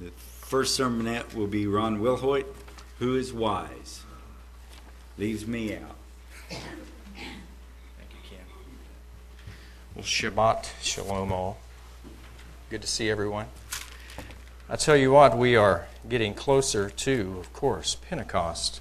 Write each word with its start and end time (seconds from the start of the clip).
The 0.00 0.10
first 0.16 0.78
sermonette 0.78 1.34
will 1.34 1.48
be 1.48 1.66
Ron 1.66 1.98
Willhoite, 1.98 2.46
Who 3.00 3.16
is 3.16 3.32
Wise? 3.32 4.02
Leaves 5.16 5.44
me 5.44 5.74
out. 5.74 5.96
Thank 6.48 6.62
you, 8.12 8.18
Ken. 8.30 8.38
Well, 9.96 10.04
Shabbat 10.04 10.68
Shalom 10.80 11.32
all. 11.32 11.58
Good 12.70 12.82
to 12.82 12.86
see 12.86 13.10
everyone. 13.10 13.46
I 14.68 14.76
tell 14.76 14.96
you 14.96 15.10
what, 15.10 15.36
we 15.36 15.56
are 15.56 15.88
getting 16.08 16.32
closer 16.32 16.90
to, 16.90 17.36
of 17.40 17.52
course, 17.52 17.96
Pentecost. 17.96 18.80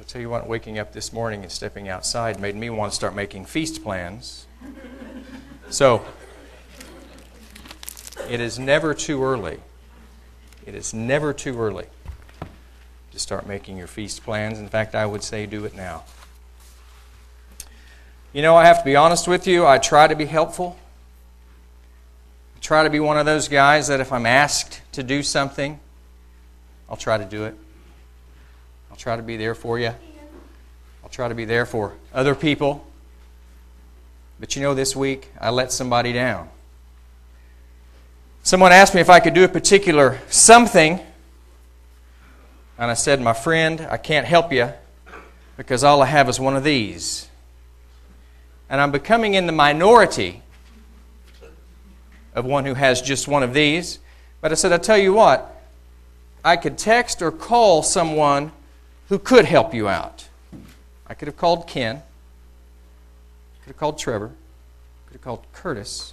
I 0.00 0.04
tell 0.04 0.22
you 0.22 0.30
what, 0.30 0.48
waking 0.48 0.78
up 0.78 0.94
this 0.94 1.12
morning 1.12 1.42
and 1.42 1.52
stepping 1.52 1.86
outside 1.86 2.40
made 2.40 2.56
me 2.56 2.70
want 2.70 2.92
to 2.92 2.96
start 2.96 3.14
making 3.14 3.44
feast 3.44 3.82
plans. 3.82 4.46
So, 5.68 6.06
it 8.28 8.40
is 8.40 8.58
never 8.58 8.94
too 8.94 9.22
early. 9.22 9.58
It 10.66 10.74
is 10.74 10.92
never 10.92 11.32
too 11.32 11.58
early 11.60 11.86
to 13.12 13.18
start 13.18 13.46
making 13.46 13.76
your 13.76 13.86
feast 13.86 14.24
plans. 14.24 14.58
In 14.58 14.68
fact, 14.68 14.94
I 14.94 15.06
would 15.06 15.22
say 15.22 15.46
do 15.46 15.64
it 15.64 15.74
now. 15.74 16.04
You 18.32 18.42
know, 18.42 18.56
I 18.56 18.66
have 18.66 18.80
to 18.80 18.84
be 18.84 18.96
honest 18.96 19.26
with 19.26 19.46
you, 19.46 19.66
I 19.66 19.78
try 19.78 20.06
to 20.06 20.14
be 20.14 20.26
helpful. 20.26 20.76
I 22.56 22.60
try 22.60 22.84
to 22.84 22.90
be 22.90 23.00
one 23.00 23.16
of 23.16 23.24
those 23.24 23.48
guys 23.48 23.88
that 23.88 24.00
if 24.00 24.12
I'm 24.12 24.26
asked 24.26 24.82
to 24.92 25.02
do 25.02 25.22
something, 25.22 25.80
I'll 26.90 26.96
try 26.96 27.16
to 27.16 27.24
do 27.24 27.44
it. 27.44 27.54
I'll 28.90 28.96
try 28.96 29.16
to 29.16 29.22
be 29.22 29.36
there 29.36 29.54
for 29.54 29.78
you. 29.78 29.92
I'll 31.02 31.10
try 31.10 31.28
to 31.28 31.34
be 31.34 31.44
there 31.44 31.64
for 31.64 31.94
other 32.12 32.34
people. 32.34 32.86
But 34.38 34.56
you 34.56 34.62
know, 34.62 34.74
this 34.74 34.94
week 34.94 35.30
I 35.40 35.50
let 35.50 35.72
somebody 35.72 36.12
down. 36.12 36.50
Someone 38.46 38.70
asked 38.70 38.94
me 38.94 39.00
if 39.00 39.10
I 39.10 39.18
could 39.18 39.34
do 39.34 39.42
a 39.42 39.48
particular 39.48 40.20
something, 40.28 41.00
and 42.78 42.90
I 42.92 42.94
said, 42.94 43.20
My 43.20 43.32
friend, 43.32 43.80
I 43.90 43.96
can't 43.96 44.24
help 44.24 44.52
you 44.52 44.72
because 45.56 45.82
all 45.82 46.00
I 46.00 46.06
have 46.06 46.28
is 46.28 46.38
one 46.38 46.54
of 46.54 46.62
these. 46.62 47.28
And 48.70 48.80
I'm 48.80 48.92
becoming 48.92 49.34
in 49.34 49.46
the 49.46 49.52
minority 49.52 50.44
of 52.36 52.44
one 52.44 52.64
who 52.64 52.74
has 52.74 53.02
just 53.02 53.26
one 53.26 53.42
of 53.42 53.52
these. 53.52 53.98
But 54.40 54.52
I 54.52 54.54
said, 54.54 54.72
I 54.72 54.78
tell 54.78 54.96
you 54.96 55.12
what, 55.12 55.60
I 56.44 56.56
could 56.56 56.78
text 56.78 57.22
or 57.22 57.32
call 57.32 57.82
someone 57.82 58.52
who 59.08 59.18
could 59.18 59.46
help 59.46 59.74
you 59.74 59.88
out. 59.88 60.28
I 61.08 61.14
could 61.14 61.26
have 61.26 61.36
called 61.36 61.66
Ken, 61.66 62.00
could 63.64 63.70
have 63.70 63.76
called 63.76 63.98
Trevor, 63.98 64.30
could 65.06 65.14
have 65.14 65.22
called 65.22 65.44
Curtis, 65.52 66.12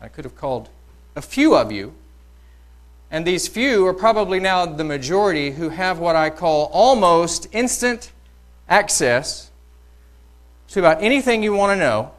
I 0.00 0.08
could 0.08 0.24
have 0.24 0.36
called 0.36 0.68
a 1.16 1.22
few 1.22 1.54
of 1.54 1.72
you. 1.72 1.94
And 3.10 3.26
these 3.26 3.46
few 3.46 3.86
are 3.86 3.92
probably 3.92 4.40
now 4.40 4.64
the 4.64 4.84
majority 4.84 5.50
who 5.50 5.68
have 5.68 5.98
what 5.98 6.16
I 6.16 6.30
call 6.30 6.70
almost 6.72 7.46
instant 7.52 8.10
access 8.68 9.50
to 10.68 10.80
about 10.80 11.02
anything 11.02 11.42
you 11.42 11.52
want 11.52 11.72
to 11.72 11.76
know 11.76 12.12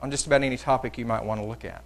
on 0.00 0.10
just 0.10 0.26
about 0.26 0.42
any 0.42 0.56
topic 0.56 0.98
you 0.98 1.04
might 1.04 1.24
want 1.24 1.40
to 1.40 1.46
look 1.46 1.64
at. 1.64 1.82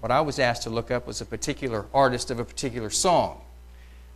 What 0.00 0.10
I 0.10 0.20
was 0.20 0.38
asked 0.38 0.62
to 0.62 0.70
look 0.70 0.90
up 0.90 1.06
was 1.06 1.20
a 1.20 1.26
particular 1.26 1.86
artist 1.92 2.30
of 2.30 2.38
a 2.38 2.44
particular 2.44 2.90
song. 2.90 3.40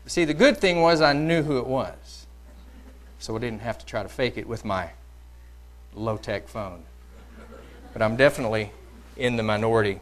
See, 0.07 0.25
the 0.25 0.35
good 0.35 0.59
thing 0.59 0.81
was 0.81 1.01
I 1.01 1.13
knew 1.13 1.43
who 1.43 1.59
it 1.59 1.67
was, 1.67 2.27
so 3.19 3.37
I 3.37 3.39
didn't 3.39 3.61
have 3.61 3.79
to 3.79 3.87
try 3.87 4.03
to 4.03 4.09
fake 4.09 4.37
it 4.39 4.49
with 4.49 4.65
my 4.65 4.91
low 5.95 6.17
tech 6.17 6.49
phone. 6.49 6.83
But 7.93 8.03
I'm 8.03 8.17
definitely 8.17 8.73
in 9.17 9.37
the 9.37 9.43
minority. 9.43 10.01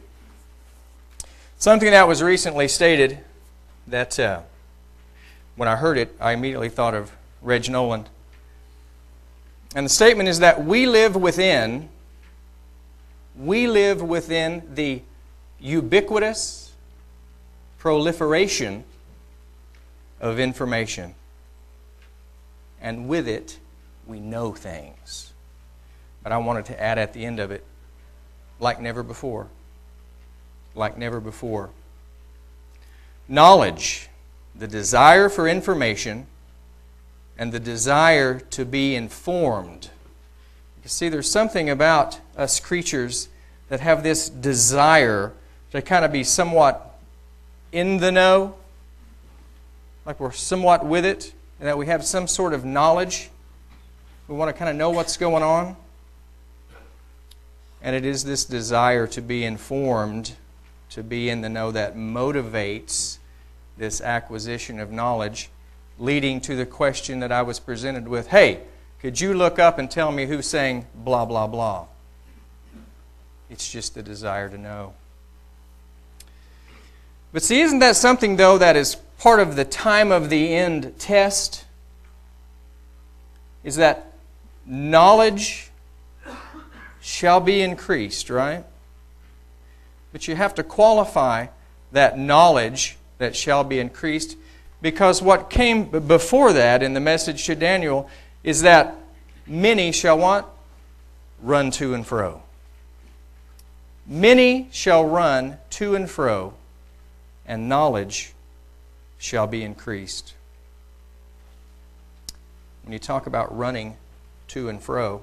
Something 1.60 1.90
that 1.90 2.06
was 2.06 2.22
recently 2.22 2.68
stated 2.68 3.18
that 3.88 4.16
uh, 4.20 4.42
when 5.56 5.68
I 5.68 5.74
heard 5.74 5.98
it, 5.98 6.14
I 6.20 6.30
immediately 6.30 6.68
thought 6.68 6.94
of 6.94 7.10
Reg 7.42 7.68
Noland. 7.68 8.08
And 9.74 9.84
the 9.84 9.90
statement 9.90 10.28
is 10.28 10.38
that 10.38 10.64
we 10.64 10.86
live 10.86 11.16
within, 11.16 11.88
we 13.36 13.66
live 13.66 14.00
within 14.00 14.62
the 14.72 15.02
ubiquitous 15.58 16.74
proliferation 17.78 18.84
of 20.20 20.38
information. 20.38 21.16
And 22.80 23.08
with 23.08 23.26
it, 23.26 23.58
we 24.06 24.20
know 24.20 24.52
things. 24.52 25.32
But 26.22 26.30
I 26.30 26.38
wanted 26.38 26.66
to 26.66 26.80
add 26.80 26.98
at 26.98 27.14
the 27.14 27.26
end 27.26 27.40
of 27.40 27.50
it, 27.50 27.64
like 28.60 28.80
never 28.80 29.02
before. 29.02 29.48
Like 30.78 30.96
never 30.96 31.20
before. 31.20 31.70
Knowledge, 33.28 34.08
the 34.54 34.68
desire 34.68 35.28
for 35.28 35.48
information, 35.48 36.26
and 37.36 37.52
the 37.52 37.60
desire 37.60 38.40
to 38.40 38.64
be 38.64 38.94
informed. 38.94 39.90
You 40.82 40.88
see, 40.88 41.08
there's 41.08 41.30
something 41.30 41.68
about 41.68 42.20
us 42.36 42.60
creatures 42.60 43.28
that 43.68 43.80
have 43.80 44.02
this 44.02 44.28
desire 44.28 45.32
to 45.72 45.82
kind 45.82 46.04
of 46.04 46.12
be 46.12 46.24
somewhat 46.24 46.98
in 47.72 47.98
the 47.98 48.10
know, 48.10 48.54
like 50.06 50.18
we're 50.18 50.32
somewhat 50.32 50.86
with 50.86 51.04
it, 51.04 51.34
and 51.58 51.68
that 51.68 51.76
we 51.76 51.86
have 51.86 52.04
some 52.04 52.26
sort 52.26 52.54
of 52.54 52.64
knowledge. 52.64 53.30
We 54.28 54.36
want 54.36 54.48
to 54.48 54.52
kind 54.52 54.70
of 54.70 54.76
know 54.76 54.90
what's 54.90 55.16
going 55.16 55.42
on. 55.42 55.76
And 57.82 57.94
it 57.94 58.04
is 58.04 58.24
this 58.24 58.44
desire 58.44 59.06
to 59.08 59.20
be 59.20 59.44
informed, 59.44 60.36
to 60.90 61.02
be 61.02 61.28
in 61.28 61.40
the 61.40 61.48
know, 61.48 61.70
that 61.72 61.96
motivates 61.96 63.18
this 63.76 64.00
acquisition 64.00 64.80
of 64.80 64.90
knowledge, 64.90 65.50
leading 65.98 66.40
to 66.40 66.56
the 66.56 66.66
question 66.66 67.20
that 67.20 67.32
I 67.32 67.42
was 67.42 67.60
presented 67.60 68.08
with 68.08 68.28
hey, 68.28 68.60
could 69.00 69.20
you 69.20 69.34
look 69.34 69.58
up 69.58 69.78
and 69.78 69.90
tell 69.90 70.10
me 70.10 70.26
who's 70.26 70.46
saying 70.46 70.86
blah, 70.94 71.24
blah, 71.24 71.46
blah? 71.46 71.86
It's 73.50 73.70
just 73.70 73.94
the 73.94 74.02
desire 74.02 74.48
to 74.48 74.58
know. 74.58 74.94
But 77.32 77.42
see, 77.42 77.60
isn't 77.60 77.78
that 77.78 77.96
something, 77.96 78.36
though, 78.36 78.58
that 78.58 78.76
is 78.76 78.96
part 79.18 79.40
of 79.40 79.56
the 79.56 79.64
time 79.64 80.10
of 80.10 80.30
the 80.30 80.54
end 80.54 80.94
test? 80.98 81.64
Is 83.62 83.76
that 83.76 84.12
knowledge 84.66 85.70
shall 87.00 87.40
be 87.40 87.62
increased, 87.62 88.30
right? 88.30 88.64
But 90.12 90.28
you 90.28 90.36
have 90.36 90.54
to 90.54 90.62
qualify 90.62 91.48
that 91.92 92.18
knowledge 92.18 92.96
that 93.18 93.36
shall 93.36 93.64
be 93.64 93.78
increased 93.78 94.36
because 94.80 95.20
what 95.20 95.50
came 95.50 95.84
before 95.84 96.52
that 96.52 96.82
in 96.82 96.94
the 96.94 97.00
message 97.00 97.44
to 97.46 97.54
Daniel 97.54 98.08
is 98.44 98.62
that 98.62 98.94
many 99.46 99.92
shall 99.92 100.18
want 100.18 100.46
Run 101.40 101.70
to 101.72 101.94
and 101.94 102.06
fro. 102.06 102.42
Many 104.06 104.68
shall 104.72 105.04
run 105.04 105.58
to 105.70 105.94
and 105.94 106.10
fro, 106.10 106.54
and 107.46 107.68
knowledge 107.68 108.32
shall 109.18 109.46
be 109.46 109.62
increased. 109.62 110.34
When 112.82 112.92
you 112.92 112.98
talk 112.98 113.26
about 113.26 113.56
running 113.56 113.96
to 114.48 114.68
and 114.68 114.82
fro, 114.82 115.22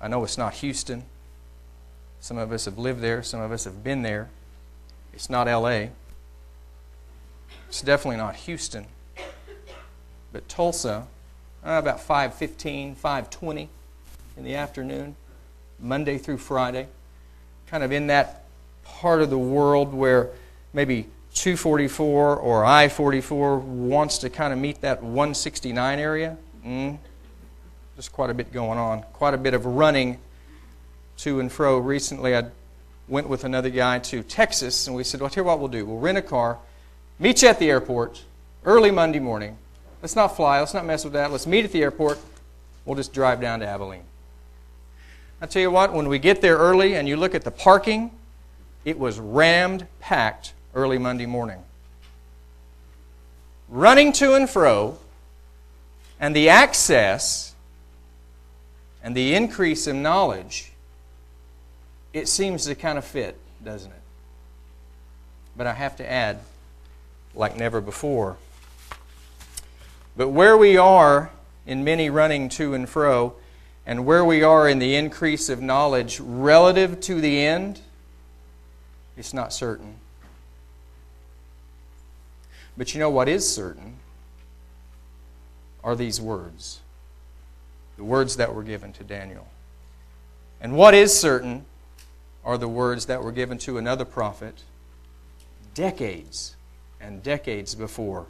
I 0.00 0.08
know 0.08 0.24
it's 0.24 0.36
not 0.36 0.54
Houston. 0.54 1.04
Some 2.22 2.38
of 2.38 2.52
us 2.52 2.66
have 2.66 2.78
lived 2.78 3.00
there, 3.00 3.20
some 3.24 3.40
of 3.40 3.50
us 3.50 3.64
have 3.64 3.82
been 3.82 4.02
there. 4.02 4.30
It's 5.12 5.28
not 5.28 5.48
LA. 5.48 5.88
It's 7.68 7.82
definitely 7.82 8.18
not 8.18 8.36
Houston. 8.36 8.86
But 10.32 10.48
Tulsa, 10.48 11.08
uh, 11.66 11.70
about 11.70 12.00
5:15, 12.00 12.94
5:20 12.94 13.68
in 14.36 14.44
the 14.44 14.54
afternoon, 14.54 15.16
Monday 15.80 16.16
through 16.16 16.38
Friday, 16.38 16.86
kind 17.66 17.82
of 17.82 17.90
in 17.90 18.06
that 18.06 18.44
part 18.84 19.20
of 19.20 19.28
the 19.28 19.38
world 19.38 19.92
where 19.92 20.30
maybe 20.72 21.08
244 21.34 22.36
or 22.36 22.64
I-44 22.64 23.58
wants 23.58 24.18
to 24.18 24.30
kind 24.30 24.52
of 24.52 24.60
meet 24.60 24.80
that 24.82 25.02
169 25.02 25.98
area. 25.98 26.36
Mm, 26.64 26.98
just 27.96 28.12
quite 28.12 28.30
a 28.30 28.34
bit 28.34 28.52
going 28.52 28.78
on, 28.78 29.02
quite 29.12 29.34
a 29.34 29.38
bit 29.38 29.54
of 29.54 29.66
running 29.66 30.20
to 31.18 31.40
and 31.40 31.50
fro. 31.50 31.78
Recently, 31.78 32.36
I 32.36 32.44
went 33.08 33.28
with 33.28 33.44
another 33.44 33.70
guy 33.70 33.98
to 34.00 34.22
Texas, 34.22 34.86
and 34.86 34.96
we 34.96 35.04
said, 35.04 35.20
"Well, 35.20 35.30
here 35.30 35.42
what 35.42 35.58
we'll 35.58 35.68
do: 35.68 35.84
we'll 35.84 35.98
rent 35.98 36.18
a 36.18 36.22
car, 36.22 36.58
meet 37.18 37.42
you 37.42 37.48
at 37.48 37.58
the 37.58 37.70
airport 37.70 38.22
early 38.64 38.90
Monday 38.90 39.20
morning. 39.20 39.56
Let's 40.00 40.16
not 40.16 40.36
fly. 40.36 40.60
Let's 40.60 40.74
not 40.74 40.84
mess 40.84 41.04
with 41.04 41.12
that. 41.12 41.30
Let's 41.30 41.46
meet 41.46 41.64
at 41.64 41.72
the 41.72 41.82
airport. 41.82 42.18
We'll 42.84 42.96
just 42.96 43.12
drive 43.12 43.40
down 43.40 43.60
to 43.60 43.66
Abilene." 43.66 44.04
I 45.40 45.46
tell 45.46 45.62
you 45.62 45.70
what, 45.72 45.92
when 45.92 46.08
we 46.08 46.20
get 46.20 46.40
there 46.40 46.56
early 46.56 46.94
and 46.94 47.08
you 47.08 47.16
look 47.16 47.34
at 47.34 47.42
the 47.42 47.50
parking, 47.50 48.12
it 48.84 48.96
was 48.96 49.18
rammed 49.18 49.86
packed 49.98 50.52
early 50.74 50.98
Monday 50.98 51.26
morning. 51.26 51.58
Running 53.68 54.12
to 54.14 54.34
and 54.34 54.48
fro, 54.48 54.98
and 56.20 56.36
the 56.36 56.48
access 56.48 57.54
and 59.02 59.16
the 59.16 59.34
increase 59.34 59.88
in 59.88 60.02
knowledge, 60.02 60.71
it 62.12 62.28
seems 62.28 62.66
to 62.66 62.74
kind 62.74 62.98
of 62.98 63.04
fit, 63.04 63.38
doesn't 63.64 63.90
it? 63.90 64.02
but 65.56 65.66
I 65.66 65.72
have 65.72 65.96
to 65.96 66.10
add, 66.10 66.40
like 67.34 67.56
never 67.56 67.80
before. 67.80 68.36
But 70.16 70.28
where 70.28 70.56
we 70.56 70.76
are 70.76 71.30
in 71.66 71.84
many 71.84 72.10
running 72.10 72.48
to 72.50 72.74
and 72.74 72.88
fro, 72.88 73.34
and 73.86 74.06
where 74.06 74.24
we 74.24 74.42
are 74.42 74.68
in 74.68 74.78
the 74.78 74.94
increase 74.94 75.48
of 75.48 75.60
knowledge 75.60 76.20
relative 76.20 77.00
to 77.02 77.20
the 77.20 77.40
end, 77.44 77.80
it's 79.16 79.34
not 79.34 79.52
certain. 79.52 79.96
But 82.76 82.94
you 82.94 83.00
know 83.00 83.10
what 83.10 83.28
is 83.28 83.48
certain? 83.48 83.96
Are 85.84 85.96
these 85.96 86.20
words. 86.20 86.80
The 87.96 88.04
words 88.04 88.36
that 88.36 88.54
were 88.54 88.62
given 88.62 88.92
to 88.94 89.04
Daniel. 89.04 89.46
And 90.60 90.76
what 90.76 90.94
is 90.94 91.18
certain 91.18 91.64
are 92.44 92.58
the 92.58 92.68
words 92.68 93.06
that 93.06 93.22
were 93.22 93.32
given 93.32 93.58
to 93.58 93.78
another 93.78 94.04
prophet 94.04 94.62
decades 95.74 96.56
and 97.00 97.22
decades 97.22 97.74
before. 97.74 98.26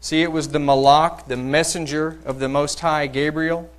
See, 0.00 0.22
it 0.22 0.32
was 0.32 0.48
the 0.48 0.58
Malach, 0.58 1.26
the 1.26 1.36
messenger 1.36 2.18
of 2.24 2.38
the 2.38 2.48
Most 2.48 2.80
High, 2.80 3.06
Gabriel, 3.06 3.70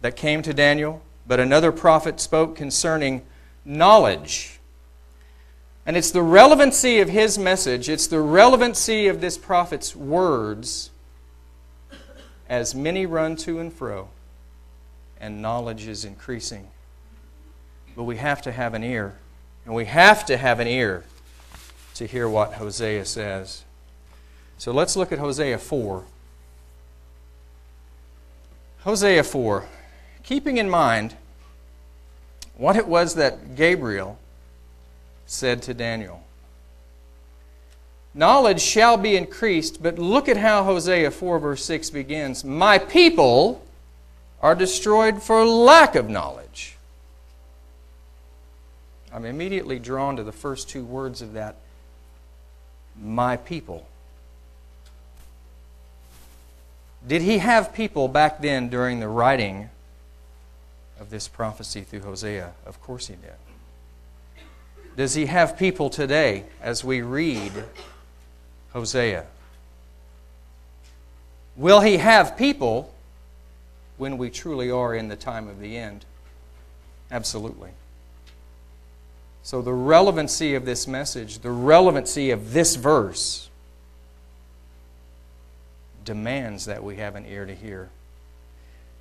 that 0.00 0.16
came 0.16 0.42
to 0.42 0.54
Daniel, 0.54 1.02
but 1.26 1.38
another 1.38 1.70
prophet 1.70 2.18
spoke 2.20 2.56
concerning 2.56 3.22
knowledge. 3.64 4.58
And 5.84 5.96
it's 5.96 6.10
the 6.10 6.22
relevancy 6.22 7.00
of 7.00 7.08
his 7.08 7.38
message, 7.38 7.88
it's 7.88 8.06
the 8.06 8.20
relevancy 8.20 9.06
of 9.06 9.20
this 9.20 9.36
prophet's 9.36 9.94
words 9.94 10.90
as 12.48 12.74
many 12.74 13.06
run 13.06 13.36
to 13.36 13.58
and 13.58 13.72
fro 13.72 14.08
and 15.20 15.40
knowledge 15.40 15.86
is 15.86 16.04
increasing. 16.04 16.68
But 17.96 18.04
we 18.04 18.18
have 18.18 18.42
to 18.42 18.52
have 18.52 18.74
an 18.74 18.84
ear, 18.84 19.14
and 19.64 19.74
we 19.74 19.86
have 19.86 20.26
to 20.26 20.36
have 20.36 20.60
an 20.60 20.68
ear 20.68 21.04
to 21.94 22.06
hear 22.06 22.28
what 22.28 22.54
Hosea 22.54 23.06
says. 23.06 23.64
So 24.58 24.70
let's 24.70 24.96
look 24.96 25.12
at 25.12 25.18
Hosea 25.18 25.58
4. 25.58 26.04
Hosea 28.80 29.24
4. 29.24 29.64
Keeping 30.22 30.58
in 30.58 30.68
mind 30.68 31.16
what 32.56 32.76
it 32.76 32.86
was 32.86 33.14
that 33.14 33.56
Gabriel 33.56 34.18
said 35.26 35.62
to 35.62 35.74
Daniel. 35.74 36.22
Knowledge 38.14 38.60
shall 38.60 38.96
be 38.96 39.16
increased, 39.16 39.82
but 39.82 39.98
look 39.98 40.28
at 40.28 40.36
how 40.36 40.64
Hosea 40.64 41.10
4, 41.10 41.38
verse 41.38 41.64
6 41.64 41.90
begins. 41.90 42.44
My 42.44 42.78
people 42.78 43.62
are 44.40 44.54
destroyed 44.54 45.22
for 45.22 45.44
lack 45.44 45.94
of 45.94 46.08
knowledge. 46.08 46.75
I'm 49.16 49.24
immediately 49.24 49.78
drawn 49.78 50.16
to 50.16 50.22
the 50.22 50.30
first 50.30 50.68
two 50.68 50.84
words 50.84 51.22
of 51.22 51.32
that 51.32 51.56
my 53.00 53.38
people. 53.38 53.88
Did 57.06 57.22
he 57.22 57.38
have 57.38 57.72
people 57.72 58.08
back 58.08 58.42
then 58.42 58.68
during 58.68 59.00
the 59.00 59.08
writing 59.08 59.70
of 61.00 61.08
this 61.08 61.28
prophecy 61.28 61.80
through 61.80 62.00
Hosea? 62.00 62.52
Of 62.66 62.82
course 62.82 63.06
he 63.06 63.14
did. 63.14 64.44
Does 64.98 65.14
he 65.14 65.24
have 65.26 65.58
people 65.58 65.88
today 65.88 66.44
as 66.60 66.84
we 66.84 67.00
read 67.00 67.52
Hosea? 68.74 69.24
Will 71.56 71.80
he 71.80 71.96
have 71.96 72.36
people 72.36 72.92
when 73.96 74.18
we 74.18 74.28
truly 74.28 74.70
are 74.70 74.94
in 74.94 75.08
the 75.08 75.16
time 75.16 75.48
of 75.48 75.58
the 75.58 75.74
end? 75.78 76.04
Absolutely. 77.10 77.70
So, 79.46 79.62
the 79.62 79.72
relevancy 79.72 80.56
of 80.56 80.64
this 80.64 80.88
message, 80.88 81.38
the 81.38 81.52
relevancy 81.52 82.32
of 82.32 82.52
this 82.52 82.74
verse, 82.74 83.48
demands 86.04 86.64
that 86.64 86.82
we 86.82 86.96
have 86.96 87.14
an 87.14 87.24
ear 87.24 87.46
to 87.46 87.54
hear. 87.54 87.90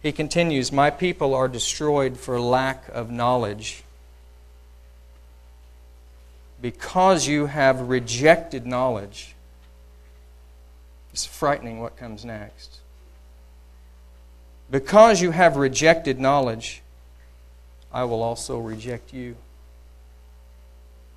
He 0.04 0.12
continues, 0.12 0.72
My 0.72 0.92
people 0.92 1.34
are 1.34 1.48
destroyed 1.48 2.16
for 2.16 2.40
lack 2.40 2.88
of 2.90 3.10
knowledge. 3.10 3.84
Because 6.62 7.28
you 7.28 7.48
have 7.48 7.90
rejected 7.90 8.68
knowledge. 8.68 9.34
It's 11.12 11.26
frightening 11.26 11.80
what 11.80 11.98
comes 11.98 12.24
next. 12.24 12.82
Because 14.70 15.24
you 15.24 15.32
have 15.32 15.58
rejected 15.58 16.20
knowledge, 16.20 16.84
I 17.92 18.04
will 18.04 18.22
also 18.22 18.60
reject 18.60 19.12
you. 19.12 19.38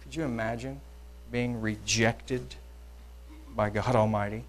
Could 0.08 0.16
you 0.16 0.24
imagine 0.24 0.80
being 1.30 1.60
rejected 1.60 2.54
by 3.54 3.68
God 3.68 3.94
Almighty? 3.94 4.42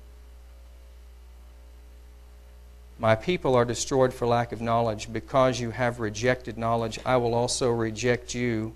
My 2.97 3.15
people 3.15 3.56
are 3.56 3.65
destroyed 3.65 4.13
for 4.13 4.25
lack 4.25 4.53
of 4.53 4.61
knowledge. 4.61 5.11
Because 5.11 5.59
you 5.59 5.71
have 5.71 6.00
rejected 6.00 6.57
knowledge, 6.57 6.97
I 7.06 7.17
will 7.17 7.33
also 7.33 7.71
reject 7.71 8.33
you, 8.33 8.73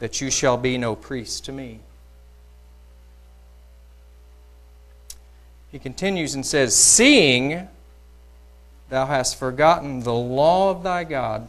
that 0.00 0.20
you 0.20 0.30
shall 0.30 0.58
be 0.58 0.76
no 0.76 0.94
priest 0.94 1.46
to 1.46 1.52
me. 1.52 1.80
He 5.72 5.78
continues 5.78 6.34
and 6.34 6.44
says, 6.44 6.76
Seeing 6.76 7.68
thou 8.90 9.06
hast 9.06 9.38
forgotten 9.38 10.00
the 10.00 10.12
law 10.12 10.70
of 10.70 10.82
thy 10.82 11.04
God, 11.04 11.48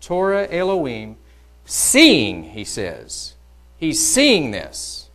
Torah 0.00 0.46
Elohim, 0.48 1.16
seeing, 1.64 2.44
he 2.44 2.64
says, 2.64 3.34
he's 3.78 4.04
seeing 4.04 4.50
this. 4.50 5.08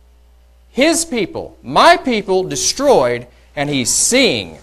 His 0.70 1.04
people, 1.04 1.56
my 1.62 1.96
people, 1.96 2.44
destroyed, 2.44 3.26
and 3.56 3.68
he's 3.68 3.90
seeing. 3.90 4.58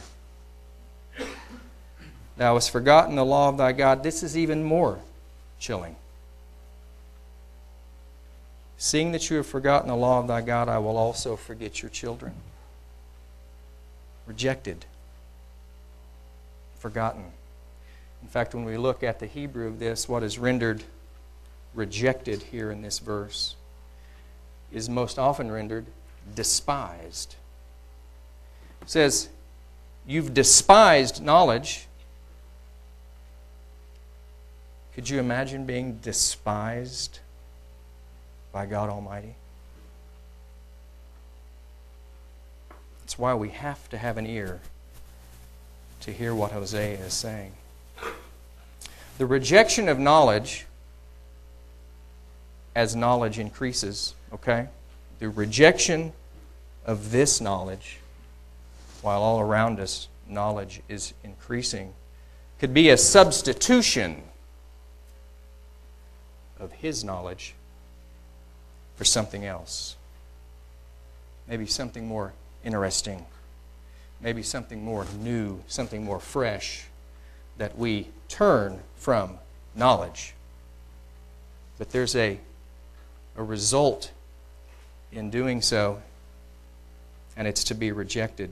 Thou 2.37 2.53
hast 2.53 2.71
forgotten 2.71 3.15
the 3.15 3.25
law 3.25 3.49
of 3.49 3.57
thy 3.57 3.71
God. 3.71 4.03
This 4.03 4.23
is 4.23 4.37
even 4.37 4.63
more 4.63 4.99
chilling. 5.59 5.95
Seeing 8.77 9.13
that 9.13 9.29
you 9.29 9.37
have 9.37 9.47
forgotten 9.47 9.87
the 9.87 9.95
law 9.95 10.19
of 10.19 10.27
thy 10.27 10.41
God, 10.41 10.69
I 10.69 10.79
will 10.79 10.97
also 10.97 11.35
forget 11.35 11.81
your 11.81 11.89
children. 11.89 12.33
Rejected, 14.25 14.85
forgotten. 16.79 17.25
In 18.21 18.27
fact, 18.27 18.53
when 18.53 18.65
we 18.65 18.77
look 18.77 19.03
at 19.03 19.19
the 19.19 19.27
Hebrew 19.27 19.67
of 19.67 19.79
this, 19.79 20.09
what 20.09 20.23
is 20.23 20.37
rendered 20.37 20.83
rejected 21.75 22.41
here 22.43 22.71
in 22.71 22.81
this 22.81 22.99
verse 22.99 23.55
is 24.71 24.89
most 24.89 25.19
often 25.19 25.51
rendered 25.51 25.85
despised. 26.33 27.35
It 28.81 28.89
says, 28.89 29.29
You've 30.07 30.33
despised 30.33 31.21
knowledge. 31.23 31.87
Could 34.93 35.09
you 35.09 35.19
imagine 35.19 35.65
being 35.65 35.97
despised 35.97 37.19
by 38.51 38.65
God 38.65 38.89
Almighty? 38.89 39.35
That's 43.01 43.17
why 43.17 43.33
we 43.33 43.49
have 43.49 43.89
to 43.89 43.97
have 43.97 44.17
an 44.17 44.27
ear 44.27 44.61
to 46.01 46.11
hear 46.11 46.35
what 46.35 46.51
Hosea 46.51 46.99
is 46.99 47.13
saying. 47.13 47.51
The 49.17 49.25
rejection 49.25 49.89
of 49.89 49.97
knowledge 49.97 50.65
as 52.75 52.95
knowledge 52.95 53.39
increases, 53.39 54.13
okay? 54.33 54.67
The 55.19 55.29
rejection 55.29 56.11
of 56.85 57.11
this 57.11 57.39
knowledge, 57.39 57.99
while 59.01 59.21
all 59.23 59.39
around 59.39 59.79
us 59.79 60.09
knowledge 60.27 60.81
is 60.89 61.13
increasing, 61.23 61.93
could 62.59 62.73
be 62.73 62.89
a 62.89 62.97
substitution 62.97 64.21
of 66.59 66.71
his 66.73 67.03
knowledge 67.03 67.53
for 68.95 69.05
something 69.05 69.45
else. 69.45 69.95
Maybe 71.47 71.65
something 71.65 72.07
more 72.07 72.33
interesting. 72.63 73.25
Maybe 74.21 74.41
something 74.43 74.83
more 74.83 75.05
new, 75.19 75.61
something 75.67 76.03
more 76.03 76.19
fresh 76.19 76.85
that 77.57 77.77
we 77.77 78.09
turn 78.27 78.79
from 78.95 79.37
knowledge. 79.75 80.33
But 81.77 81.91
there's 81.91 82.15
a 82.15 82.39
a 83.37 83.43
result 83.43 84.11
in 85.11 85.29
doing 85.29 85.61
so, 85.61 86.01
and 87.37 87.47
it's 87.47 87.63
to 87.65 87.75
be 87.75 87.91
rejected 87.91 88.51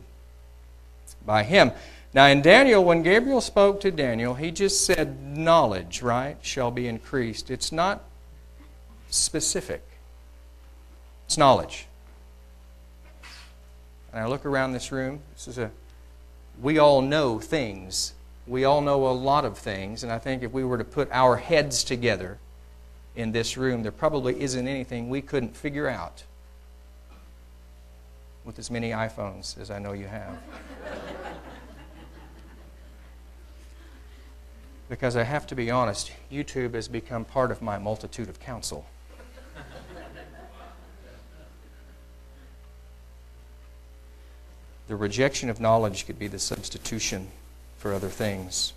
by 1.26 1.44
him. 1.44 1.72
Now, 2.14 2.28
in 2.28 2.42
Daniel, 2.42 2.84
when 2.84 3.02
Gabriel 3.02 3.42
spoke 3.42 3.82
to 3.82 3.92
Daniel, 3.92 4.36
he 4.36 4.52
just 4.52 4.86
said, 4.86 5.22
knowledge, 5.38 6.02
right, 6.02 6.38
shall 6.42 6.70
be 6.70 6.88
increased. 6.88 7.50
It's 7.50 7.72
not 7.72 8.04
specific, 9.10 9.84
it's 11.26 11.38
knowledge. 11.38 11.88
And 14.12 14.22
I 14.22 14.28
look 14.28 14.46
around 14.46 14.74
this 14.74 14.92
room, 14.92 15.22
this 15.34 15.48
is 15.48 15.58
a, 15.58 15.72
we 16.62 16.78
all 16.78 17.02
know 17.02 17.40
things. 17.40 18.14
We 18.46 18.66
all 18.66 18.82
know 18.82 19.08
a 19.08 19.10
lot 19.10 19.46
of 19.46 19.58
things, 19.58 20.04
and 20.04 20.12
I 20.12 20.20
think 20.20 20.44
if 20.44 20.52
we 20.52 20.66
were 20.66 20.78
to 20.78 20.84
put 20.84 21.10
our 21.14 21.38
heads 21.38 21.84
together, 21.84 22.38
in 23.16 23.32
this 23.32 23.58
room, 23.58 23.84
there 23.84 23.92
probably 23.92 24.42
isn't 24.42 24.68
anything 24.68 25.10
we 25.10 25.22
couldn't 25.22 25.56
figure 25.56 25.88
out 25.88 26.24
with 28.44 28.60
as 28.60 28.70
many 28.72 28.90
iPhones 28.90 29.58
as 29.60 29.72
I 29.72 29.80
know 29.80 29.94
you 29.94 30.08
have. 30.08 30.38
because 34.90 35.16
I 35.16 35.24
have 35.24 35.48
to 35.48 35.56
be 35.56 35.72
honest, 35.72 36.12
YouTube 36.32 36.74
has 36.74 36.88
become 36.88 37.26
part 37.26 37.52
of 37.52 37.62
my 37.62 37.78
multitude 37.78 38.30
of 38.30 38.40
counsel. 38.40 38.86
the 44.88 44.96
rejection 44.96 45.50
of 45.50 45.60
knowledge 45.60 46.06
could 46.06 46.20
be 46.20 46.28
the 46.28 46.38
substitution 46.38 47.30
for 47.78 47.94
other 47.94 48.10
things. 48.10 48.74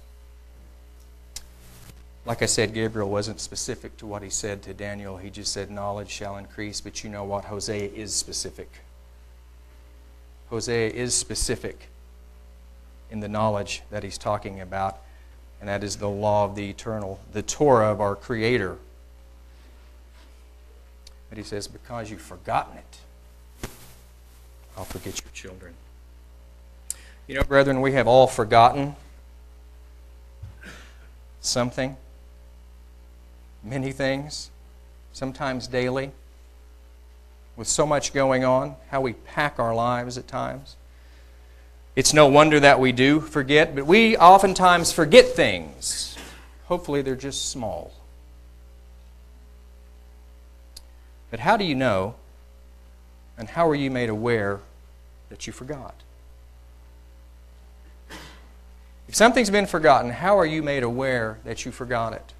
Like 2.26 2.42
I 2.42 2.46
said, 2.46 2.74
Gabriel 2.74 3.08
wasn't 3.08 3.38
specific 3.38 3.96
to 3.98 4.06
what 4.06 4.20
he 4.20 4.30
said 4.30 4.60
to 4.62 4.74
Daniel. 4.74 5.16
He 5.16 5.30
just 5.30 5.52
said, 5.52 5.70
Knowledge 5.70 6.10
shall 6.10 6.36
increase. 6.36 6.80
But 6.80 7.04
you 7.04 7.10
know 7.10 7.22
what? 7.22 7.44
Hosea 7.44 7.88
is 7.94 8.12
specific. 8.12 8.68
Hosea 10.50 10.90
is 10.90 11.14
specific 11.14 11.88
in 13.12 13.20
the 13.20 13.28
knowledge 13.28 13.82
that 13.92 14.02
he's 14.02 14.18
talking 14.18 14.60
about, 14.60 14.98
and 15.60 15.68
that 15.68 15.84
is 15.84 15.96
the 15.96 16.08
law 16.08 16.44
of 16.44 16.56
the 16.56 16.68
eternal, 16.68 17.20
the 17.32 17.42
Torah 17.42 17.92
of 17.92 18.00
our 18.00 18.16
Creator. 18.16 18.76
But 21.28 21.38
he 21.38 21.44
says, 21.44 21.68
Because 21.68 22.10
you've 22.10 22.20
forgotten 22.20 22.78
it, 22.78 23.68
I'll 24.76 24.84
forget 24.84 25.20
your 25.22 25.30
children. 25.32 25.74
You 27.28 27.36
know, 27.36 27.44
brethren, 27.44 27.80
we 27.80 27.92
have 27.92 28.08
all 28.08 28.26
forgotten 28.26 28.96
something 31.40 31.96
many 33.66 33.92
things, 33.92 34.50
sometimes 35.12 35.66
daily, 35.66 36.12
with 37.56 37.66
so 37.66 37.86
much 37.86 38.12
going 38.12 38.44
on, 38.44 38.76
how 38.90 39.00
we 39.00 39.14
pack 39.14 39.58
our 39.58 39.74
lives 39.74 40.16
at 40.16 40.28
times. 40.28 40.76
It's 41.96 42.12
no 42.12 42.26
wonder 42.26 42.60
that 42.60 42.78
we 42.78 42.92
do 42.92 43.20
forget, 43.20 43.74
but 43.74 43.86
we 43.86 44.16
oftentimes 44.16 44.92
forget 44.92 45.28
things. 45.28 46.16
Hopefully, 46.66 47.02
they're 47.02 47.16
just 47.16 47.48
small. 47.48 47.92
But 51.30 51.40
how 51.40 51.56
do 51.56 51.64
you 51.64 51.74
know, 51.74 52.14
and 53.38 53.48
how 53.48 53.68
are 53.68 53.74
you 53.74 53.90
made 53.90 54.10
aware 54.10 54.60
that 55.28 55.46
you 55.46 55.52
forgot? 55.52 55.94
If 59.08 59.14
something's 59.14 59.50
been 59.50 59.66
forgotten, 59.66 60.10
how 60.10 60.38
are 60.38 60.46
you 60.46 60.62
made 60.62 60.82
aware 60.82 61.38
that 61.44 61.64
you 61.64 61.72
forgot 61.72 62.12
it? 62.12 62.32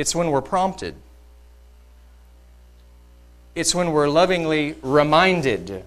It's 0.00 0.14
when 0.14 0.30
we're 0.30 0.40
prompted. 0.40 0.94
It's 3.54 3.74
when 3.74 3.92
we're 3.92 4.08
lovingly 4.08 4.76
reminded. 4.80 5.84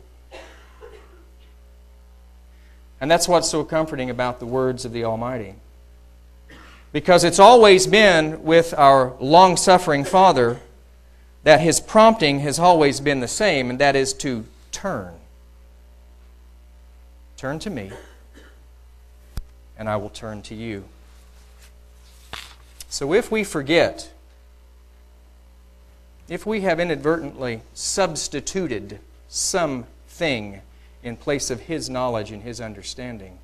And 3.01 3.09
that's 3.09 3.27
what's 3.27 3.49
so 3.49 3.63
comforting 3.63 4.11
about 4.11 4.39
the 4.39 4.45
words 4.45 4.85
of 4.85 4.93
the 4.93 5.03
Almighty. 5.03 5.55
Because 6.91 7.23
it's 7.23 7.39
always 7.39 7.87
been 7.87 8.43
with 8.43 8.75
our 8.77 9.13
long 9.19 9.57
suffering 9.57 10.03
Father 10.03 10.59
that 11.43 11.61
his 11.61 11.79
prompting 11.79 12.41
has 12.41 12.59
always 12.59 12.99
been 12.99 13.19
the 13.19 13.27
same, 13.27 13.71
and 13.71 13.79
that 13.79 13.95
is 13.95 14.13
to 14.13 14.45
turn. 14.71 15.15
Turn 17.35 17.57
to 17.57 17.71
me, 17.71 17.91
and 19.75 19.89
I 19.89 19.95
will 19.95 20.11
turn 20.11 20.43
to 20.43 20.53
you. 20.53 20.83
So 22.93 23.11
if 23.11 23.31
we 23.31 23.43
forget, 23.43 24.13
if 26.29 26.45
we 26.45 26.61
have 26.61 26.79
inadvertently 26.79 27.61
substituted 27.73 28.99
something 29.27 30.61
in 31.01 31.17
place 31.17 31.49
of 31.49 31.61
His 31.61 31.89
knowledge 31.89 32.29
and 32.29 32.43
His 32.43 32.61
understanding, 32.61 33.39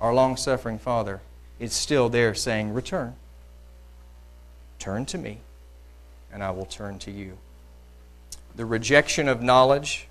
our 0.00 0.14
long 0.14 0.38
suffering 0.38 0.78
Father 0.78 1.20
is 1.58 1.74
still 1.74 2.08
there 2.08 2.34
saying, 2.34 2.72
Return. 2.72 3.16
Turn 4.78 5.04
to 5.04 5.18
me, 5.18 5.40
and 6.32 6.42
I 6.42 6.52
will 6.52 6.64
turn 6.64 6.98
to 7.00 7.10
you. 7.10 7.36
The 8.56 8.64
rejection 8.64 9.28
of 9.28 9.42
knowledge 9.42 10.08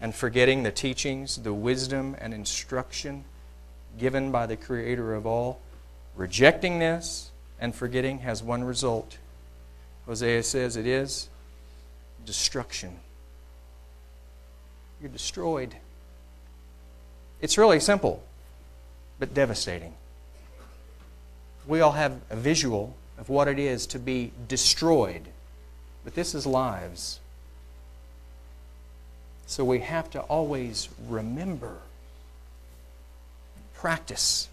and 0.00 0.14
forgetting 0.14 0.62
the 0.62 0.70
teachings, 0.70 1.38
the 1.38 1.52
wisdom, 1.52 2.14
and 2.20 2.32
instruction 2.32 3.24
given 3.98 4.30
by 4.30 4.46
the 4.46 4.56
Creator 4.56 5.12
of 5.12 5.26
all 5.26 5.60
Rejecting 6.16 6.78
this 6.78 7.30
and 7.60 7.74
forgetting 7.74 8.20
has 8.20 8.42
one 8.42 8.64
result. 8.64 9.18
Hosea 10.06 10.42
says 10.42 10.76
it 10.76 10.86
is 10.86 11.28
destruction. 12.24 12.98
You're 15.00 15.10
destroyed. 15.10 15.76
It's 17.40 17.58
really 17.58 17.80
simple, 17.80 18.22
but 19.18 19.34
devastating. 19.34 19.94
We 21.66 21.80
all 21.80 21.92
have 21.92 22.20
a 22.30 22.36
visual 22.36 22.96
of 23.18 23.28
what 23.28 23.48
it 23.48 23.58
is 23.58 23.86
to 23.88 23.98
be 23.98 24.32
destroyed, 24.48 25.22
but 26.04 26.14
this 26.14 26.34
is 26.34 26.46
lives. 26.46 27.20
So 29.46 29.64
we 29.64 29.80
have 29.80 30.10
to 30.10 30.20
always 30.20 30.88
remember, 31.08 31.76
practice 33.74 34.48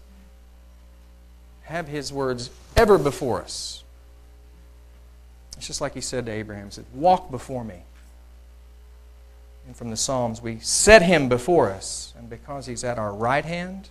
have 1.64 1.88
his 1.88 2.12
words 2.12 2.50
ever 2.76 2.98
before 2.98 3.42
us. 3.42 3.82
It's 5.56 5.66
just 5.66 5.80
like 5.80 5.94
he 5.94 6.00
said 6.00 6.26
to 6.26 6.32
Abraham, 6.32 6.66
he 6.66 6.72
said, 6.72 6.84
Walk 6.94 7.30
before 7.30 7.64
me. 7.64 7.82
And 9.66 9.74
from 9.74 9.90
the 9.90 9.96
Psalms, 9.96 10.42
we 10.42 10.58
set 10.60 11.02
him 11.02 11.28
before 11.28 11.70
us. 11.70 12.12
And 12.18 12.28
because 12.28 12.66
he's 12.66 12.84
at 12.84 12.98
our 12.98 13.14
right 13.14 13.44
hand, 13.44 13.88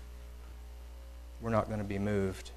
we're 1.41 1.49
not 1.49 1.67
going 1.67 1.79
to 1.79 1.85
be 1.85 1.97
moved. 1.97 2.51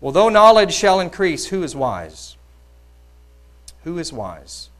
Well, 0.00 0.12
though 0.12 0.28
knowledge 0.28 0.72
shall 0.72 1.00
increase, 1.00 1.46
who 1.46 1.62
is 1.62 1.76
wise? 1.76 2.36
Who 3.84 3.98
is 3.98 4.12
wise? 4.12 4.70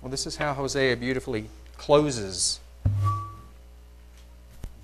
Well, 0.00 0.10
this 0.10 0.26
is 0.26 0.36
how 0.36 0.54
Hosea 0.54 0.96
beautifully 0.96 1.48
closes 1.76 2.60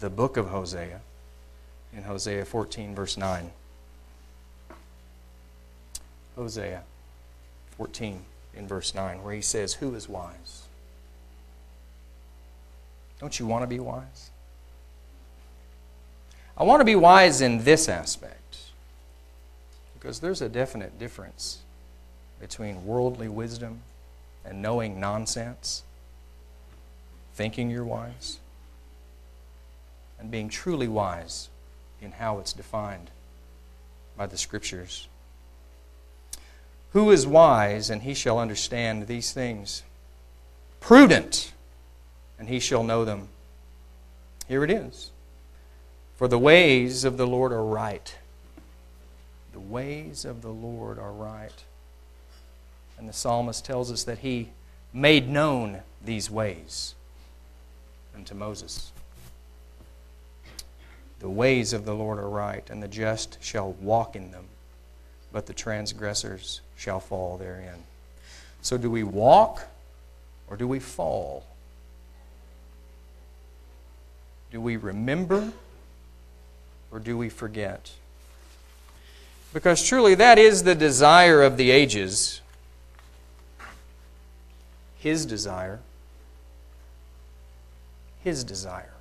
the 0.00 0.10
book 0.10 0.36
of 0.36 0.48
Hosea 0.48 1.00
in 1.96 2.04
Hosea 2.04 2.44
14, 2.44 2.94
verse 2.94 3.16
9. 3.16 3.50
Hosea 6.36 6.82
14, 7.76 8.24
in 8.54 8.66
verse 8.66 8.94
9, 8.94 9.22
where 9.22 9.34
he 9.34 9.42
says, 9.42 9.74
Who 9.74 9.94
is 9.94 10.08
wise? 10.08 10.62
Don't 13.20 13.38
you 13.38 13.46
want 13.46 13.62
to 13.62 13.66
be 13.66 13.78
wise? 13.78 14.30
I 16.56 16.64
want 16.64 16.80
to 16.80 16.84
be 16.84 16.96
wise 16.96 17.40
in 17.40 17.64
this 17.64 17.88
aspect 17.88 18.58
because 19.94 20.20
there's 20.20 20.42
a 20.42 20.48
definite 20.48 20.98
difference 20.98 21.58
between 22.40 22.84
worldly 22.84 23.28
wisdom 23.28 23.80
and 24.44 24.60
knowing 24.60 24.98
nonsense, 24.98 25.84
thinking 27.34 27.70
you're 27.70 27.84
wise, 27.84 28.40
and 30.18 30.30
being 30.30 30.48
truly 30.48 30.88
wise 30.88 31.48
in 32.02 32.12
how 32.12 32.38
it's 32.38 32.52
defined 32.52 33.10
by 34.16 34.26
the 34.26 34.36
Scriptures. 34.36 35.08
Who 36.92 37.10
is 37.10 37.26
wise, 37.26 37.88
and 37.88 38.02
he 38.02 38.12
shall 38.12 38.38
understand 38.38 39.06
these 39.06 39.32
things? 39.32 39.82
Prudent, 40.80 41.52
and 42.38 42.48
he 42.48 42.60
shall 42.60 42.84
know 42.84 43.04
them. 43.04 43.28
Here 44.48 44.64
it 44.64 44.70
is. 44.70 45.10
For 46.16 46.28
the 46.28 46.38
ways 46.38 47.04
of 47.04 47.16
the 47.16 47.26
Lord 47.26 47.52
are 47.52 47.64
right. 47.64 48.14
The 49.52 49.60
ways 49.60 50.24
of 50.24 50.42
the 50.42 50.50
Lord 50.50 50.98
are 50.98 51.12
right. 51.12 51.64
And 52.98 53.08
the 53.08 53.12
psalmist 53.12 53.64
tells 53.64 53.90
us 53.90 54.04
that 54.04 54.18
he 54.18 54.50
made 54.92 55.28
known 55.28 55.80
these 56.04 56.30
ways 56.30 56.94
unto 58.14 58.34
Moses. 58.34 58.92
The 61.22 61.30
ways 61.30 61.72
of 61.72 61.84
the 61.84 61.94
Lord 61.94 62.18
are 62.18 62.28
right, 62.28 62.68
and 62.68 62.82
the 62.82 62.88
just 62.88 63.38
shall 63.40 63.74
walk 63.74 64.16
in 64.16 64.32
them, 64.32 64.46
but 65.32 65.46
the 65.46 65.52
transgressors 65.52 66.60
shall 66.76 66.98
fall 66.98 67.38
therein. 67.38 67.84
So, 68.60 68.76
do 68.76 68.90
we 68.90 69.04
walk 69.04 69.62
or 70.50 70.56
do 70.56 70.66
we 70.66 70.80
fall? 70.80 71.44
Do 74.50 74.60
we 74.60 74.76
remember 74.76 75.52
or 76.90 76.98
do 76.98 77.16
we 77.16 77.28
forget? 77.28 77.92
Because 79.52 79.86
truly, 79.86 80.16
that 80.16 80.38
is 80.38 80.64
the 80.64 80.74
desire 80.74 81.40
of 81.42 81.56
the 81.56 81.70
ages. 81.70 82.40
His 84.98 85.24
desire. 85.24 85.78
His 88.24 88.42
desire. 88.42 88.91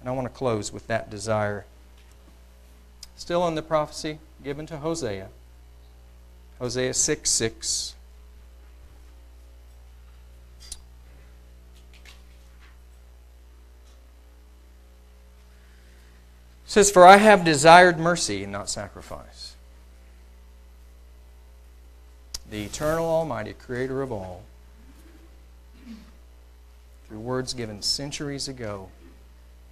And 0.00 0.08
I 0.08 0.12
want 0.12 0.26
to 0.26 0.32
close 0.32 0.72
with 0.72 0.86
that 0.86 1.10
desire 1.10 1.64
Still 3.18 3.46
in 3.48 3.56
the 3.56 3.62
prophecy 3.62 4.20
given 4.44 4.64
to 4.66 4.78
Hosea. 4.78 5.28
Hosea 6.60 6.94
6 6.94 7.28
6. 7.28 7.94
It 16.64 16.70
says, 16.70 16.90
For 16.92 17.04
I 17.04 17.16
have 17.16 17.44
desired 17.44 17.98
mercy 17.98 18.44
and 18.44 18.52
not 18.52 18.70
sacrifice. 18.70 19.56
The 22.48 22.62
eternal, 22.62 23.04
almighty, 23.04 23.52
creator 23.52 24.00
of 24.00 24.12
all, 24.12 24.42
through 27.08 27.18
words 27.18 27.52
given 27.52 27.82
centuries 27.82 28.46
ago, 28.46 28.90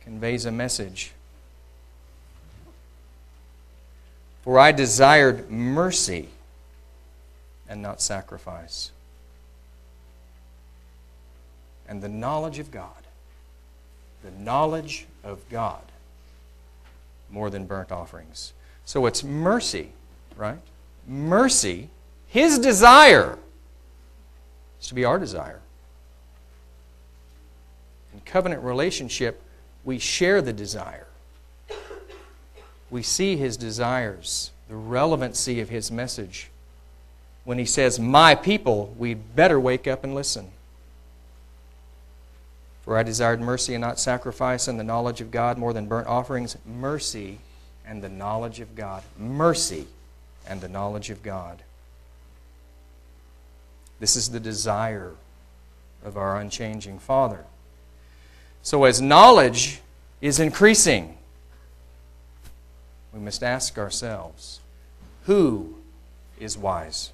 conveys 0.07 0.45
a 0.45 0.53
message. 0.53 1.11
For 4.43 4.57
I 4.57 4.71
desired 4.71 5.51
mercy 5.51 6.29
and 7.69 7.83
not 7.83 8.01
sacrifice, 8.01 8.93
and 11.89 12.01
the 12.01 12.09
knowledge 12.09 12.61
of 12.61 12.71
God. 12.71 12.93
The 14.23 14.31
knowledge 14.31 15.07
of 15.25 15.41
God 15.51 15.83
more 17.29 17.51
than 17.51 17.67
burnt 17.67 17.91
offerings. 17.91 18.53
So 18.85 19.07
it's 19.07 19.25
mercy, 19.25 19.91
right? 20.37 20.61
Mercy, 21.09 21.89
His 22.29 22.61
desire, 22.61 23.37
is 24.81 24.87
to 24.87 24.95
be 24.95 25.05
our 25.05 25.19
desire. 25.19 25.59
In 28.15 28.21
covenant 28.25 28.63
relationship, 28.63 29.43
we 29.87 29.99
share 30.01 30.43
the 30.43 30.53
desire. 30.53 31.07
We 32.91 33.03
see 33.03 33.37
His 33.37 33.57
desires, 33.57 34.51
the 34.69 34.77
relevancy 34.77 35.61
of 35.61 35.71
His 35.71 35.91
message. 35.91 36.51
When 37.45 37.59
He 37.59 37.65
says, 37.65 37.99
My 37.99 38.35
people, 38.35 38.93
we'd 38.99 39.35
better 39.35 39.59
wake 39.59 39.87
up 39.87 40.05
and 40.05 40.15
listen. 40.15 40.51
For 42.83 42.99
I 42.99 43.05
desired 43.05 43.41
mercy 43.41 43.75
and 43.75 43.81
not 43.81 43.99
sacrifice, 43.99 44.69
and 44.69 44.79
the 44.79 44.85
knowledge 44.85 45.21
of 45.21 45.31
God 45.31 45.57
more 45.57 45.73
than 45.73 45.87
burnt 45.87 46.09
offerings. 46.09 46.57
Mercy 46.67 47.39
and 47.87 48.03
the 48.03 48.09
knowledge 48.09 48.61
of 48.61 48.75
God. 48.75 49.05
Mercy 49.17 49.87
and 50.49 50.61
the 50.61 50.69
knowledge 50.69 51.11
of 51.11 51.23
God. 51.23 51.63
This 54.01 54.17
is 54.17 54.31
the 54.31 54.41
desire 54.41 55.13
of 56.05 56.17
our 56.17 56.39
unchanging 56.39 56.99
Father. 56.99 57.45
So, 58.67 58.83
as 58.83 59.01
knowledge 59.01 59.81
is 60.21 60.41
increasing, 60.41 61.17
we 63.15 63.21
must 63.21 63.45
ask 63.45 63.79
ourselves 63.79 64.59
who 65.27 65.77
is 66.41 66.59
wise? 66.59 67.13